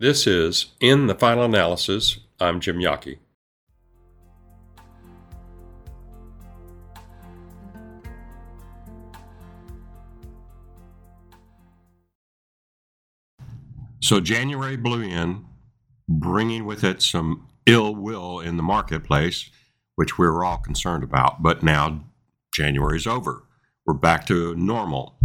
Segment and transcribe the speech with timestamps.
[0.00, 2.18] This is In the Final Analysis.
[2.40, 3.18] I'm Jim Yockey.
[14.00, 15.44] So January blew in,
[16.08, 19.48] bringing with it some ill will in the marketplace,
[19.94, 21.40] which we were all concerned about.
[21.40, 22.04] But now
[22.52, 23.44] January's over.
[23.86, 25.20] We're back to normal.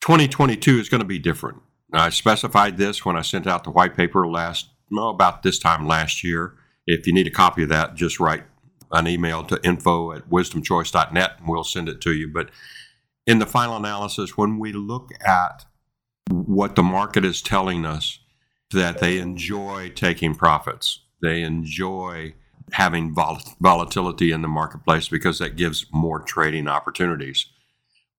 [0.00, 1.60] 2022 is going to be different.
[1.92, 5.86] I specified this when I sent out the white paper last, well, about this time
[5.86, 6.54] last year.
[6.86, 8.44] If you need a copy of that, just write
[8.92, 12.28] an email to info at wisdomchoice.net and we'll send it to you.
[12.28, 12.50] But
[13.26, 15.64] in the final analysis, when we look at
[16.30, 18.18] what the market is telling us
[18.72, 21.00] that they enjoy taking profits.
[21.22, 22.34] They enjoy
[22.72, 27.46] having vol- volatility in the marketplace because that gives more trading opportunities.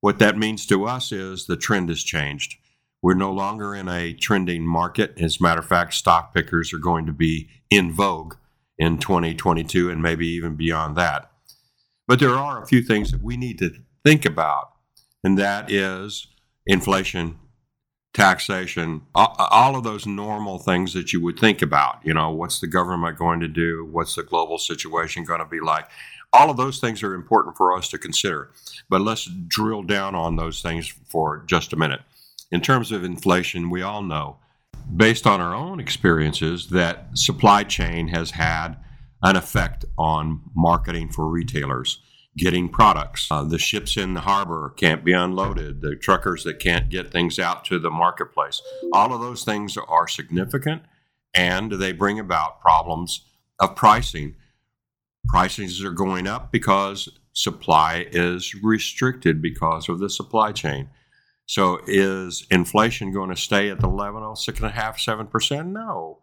[0.02, 2.58] What that means to us is the trend has changed.
[3.02, 5.14] We're no longer in a trending market.
[5.20, 8.36] As a matter of fact, stock pickers are going to be in vogue
[8.78, 11.31] in 2022 and maybe even beyond that.
[12.08, 13.72] But there are a few things that we need to
[14.03, 14.73] think about,
[15.23, 16.28] and that is
[16.66, 17.40] inflation
[18.14, 22.00] taxation, all of those normal things that you would think about.
[22.03, 23.88] You know, what's the government going to do?
[23.90, 25.88] What's the global situation going to be like?
[26.34, 28.52] All of those things are important for us to consider.
[28.90, 32.02] But let's drill down on those things for just a minute.
[32.52, 34.38] In terms of inflation, we all know,
[34.94, 38.75] based on our own experiences, that supply chain has had
[39.23, 42.02] an effect on marketing for retailers
[42.38, 43.27] getting products.
[43.29, 45.81] Uh, the ships in the harbor can't be unloaded.
[45.81, 48.61] The truckers that can't get things out to the marketplace.
[48.94, 50.83] All of those things are significant
[51.33, 53.25] and they bring about problems
[53.59, 54.35] of pricing.
[55.27, 60.89] Prices are going up because supply is restricted because of the supply chain.
[61.52, 65.27] So, is inflation going to stay at the level of six and a half, seven
[65.27, 65.67] percent?
[65.67, 66.19] No,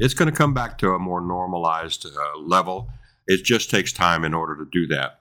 [0.00, 2.90] it's going to come back to a more normalized uh, level.
[3.28, 5.20] It just takes time in order to do that.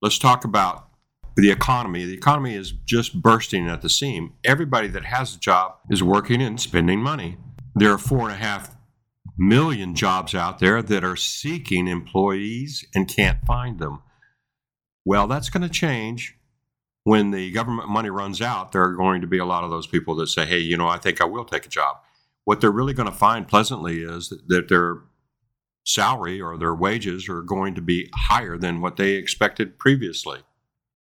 [0.00, 0.88] Let's talk about
[1.36, 2.06] the economy.
[2.06, 4.32] The economy is just bursting at the seam.
[4.42, 7.36] Everybody that has a job is working and spending money.
[7.74, 8.74] There are four and a half
[9.36, 14.02] million jobs out there that are seeking employees and can't find them.
[15.04, 16.37] Well, that's going to change
[17.08, 18.72] when the government money runs out.
[18.72, 20.88] There are going to be a lot of those people that say, hey, you know,
[20.88, 21.96] I think I will take a job.
[22.44, 24.98] What they're really going to find pleasantly is that they're
[25.86, 30.40] salary or their wages are going to be higher than what they expected previously.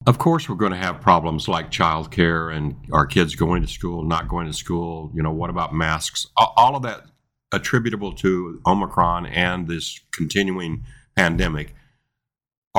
[0.06, 4.04] Of course, we're going to have problems like childcare and our kids going to school,
[4.04, 5.10] not going to school.
[5.14, 6.26] You know, what about masks?
[6.36, 7.04] All of that
[7.50, 10.84] attributable to Omicron and this continuing
[11.16, 11.74] pandemic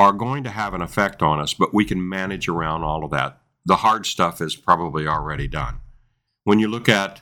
[0.00, 3.10] are going to have an effect on us, but we can manage around all of
[3.10, 3.40] that.
[3.66, 5.80] The hard stuff is probably already done.
[6.44, 7.20] When you look at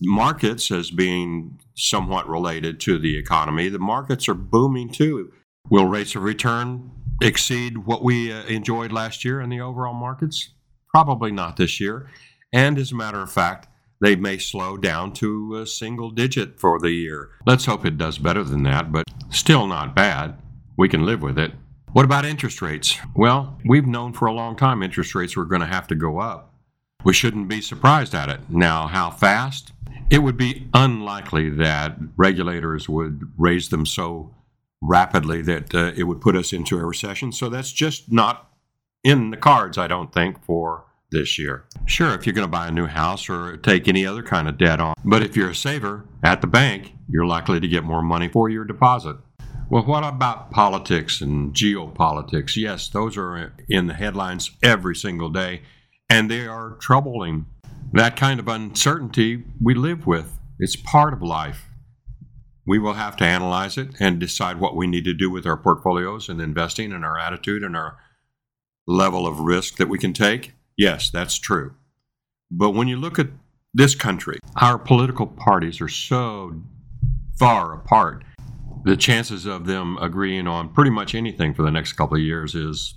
[0.00, 3.68] markets as being somewhat related to the economy.
[3.68, 5.32] The markets are booming too.
[5.70, 6.90] Will rates of return
[7.22, 10.50] exceed what we uh, enjoyed last year in the overall markets?
[10.88, 12.10] Probably not this year.
[12.52, 13.68] And as a matter of fact,
[14.00, 17.30] they may slow down to a single digit for the year.
[17.46, 20.38] Let's hope it does better than that, but still not bad.
[20.76, 21.52] We can live with it.
[21.96, 22.98] What about interest rates?
[23.14, 26.18] Well, we've known for a long time interest rates were going to have to go
[26.18, 26.52] up.
[27.04, 28.40] We shouldn't be surprised at it.
[28.50, 29.72] Now, how fast?
[30.10, 34.34] It would be unlikely that regulators would raise them so
[34.82, 37.32] rapidly that uh, it would put us into a recession.
[37.32, 38.50] So that's just not
[39.02, 41.64] in the cards, I don't think, for this year.
[41.86, 44.58] Sure, if you're going to buy a new house or take any other kind of
[44.58, 48.02] debt on, but if you're a saver at the bank, you're likely to get more
[48.02, 49.16] money for your deposit.
[49.68, 52.54] Well, what about politics and geopolitics?
[52.54, 55.62] Yes, those are in the headlines every single day,
[56.08, 57.46] and they are troubling
[57.92, 60.38] that kind of uncertainty we live with.
[60.60, 61.64] It's part of life.
[62.64, 65.56] We will have to analyze it and decide what we need to do with our
[65.56, 67.96] portfolios and investing and our attitude and our
[68.86, 70.52] level of risk that we can take.
[70.76, 71.74] Yes, that's true.
[72.52, 73.30] But when you look at
[73.74, 76.54] this country, our political parties are so
[77.36, 78.22] far apart.
[78.86, 82.54] The chances of them agreeing on pretty much anything for the next couple of years
[82.54, 82.94] is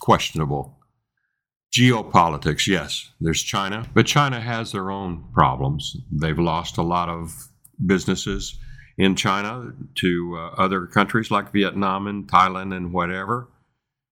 [0.00, 0.78] questionable.
[1.70, 5.94] Geopolitics, yes, there's China, but China has their own problems.
[6.10, 7.50] They've lost a lot of
[7.84, 8.58] businesses
[8.96, 13.50] in China to uh, other countries like Vietnam and Thailand and whatever.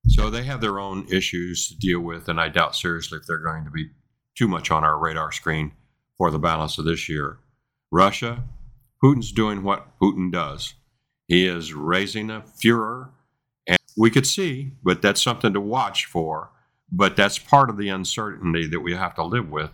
[0.06, 3.38] So they have their own issues to deal with, and I doubt seriously if they're
[3.38, 3.88] going to be
[4.36, 5.72] too much on our radar screen
[6.18, 7.38] for the balance of this year.
[7.90, 8.44] Russia,
[9.02, 10.74] Putin's doing what Putin does.
[11.30, 13.08] He is raising a furor,
[13.66, 16.50] and we could see, but that's something to watch for
[16.92, 19.70] but that's part of the uncertainty that we have to live with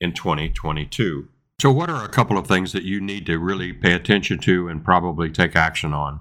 [0.00, 1.28] in 2022.
[1.60, 4.68] So, what are a couple of things that you need to really pay attention to
[4.68, 6.20] and probably take action on?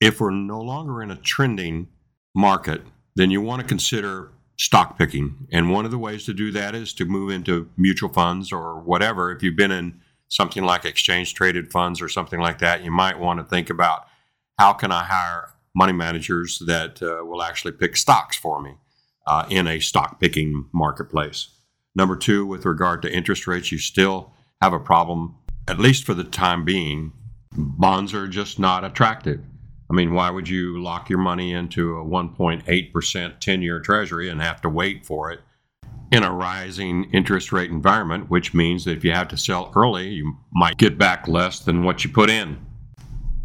[0.00, 1.88] If we're no longer in a trending
[2.34, 2.82] market,
[3.14, 5.46] then you want to consider stock picking.
[5.50, 8.80] And one of the ways to do that is to move into mutual funds or
[8.80, 9.30] whatever.
[9.32, 13.18] If you've been in something like exchange traded funds or something like that, you might
[13.18, 14.06] want to think about
[14.58, 18.74] how can I hire money managers that uh, will actually pick stocks for me
[19.26, 21.48] uh, in a stock picking marketplace.
[21.94, 24.32] Number two, with regard to interest rates, you still
[24.62, 25.36] have a problem,
[25.68, 27.12] at least for the time being.
[27.52, 29.40] Bonds are just not attractive.
[29.90, 34.40] I mean, why would you lock your money into a 1.8% 10 year treasury and
[34.40, 35.40] have to wait for it
[36.12, 40.08] in a rising interest rate environment, which means that if you have to sell early,
[40.08, 42.58] you might get back less than what you put in.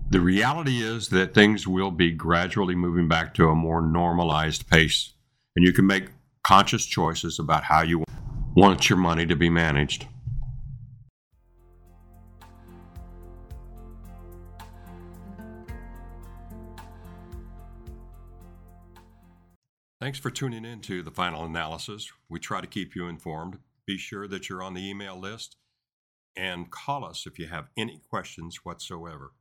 [0.10, 5.14] The reality is that things will be gradually moving back to a more normalized pace,
[5.56, 6.10] and you can make
[6.44, 8.04] conscious choices about how you
[8.56, 10.08] want your money to be managed.
[20.02, 22.12] Thanks for tuning in to the final analysis.
[22.28, 23.60] We try to keep you informed.
[23.86, 25.58] Be sure that you're on the email list
[26.36, 29.34] and call us if you have any questions whatsoever.